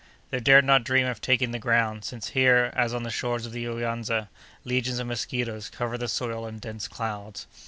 [0.31, 3.51] They dared not dream of taking the ground, since here, as on the shores of
[3.51, 4.29] the Uyanza,
[4.63, 7.45] legions of mosquitoes covered the soil in dense clouds.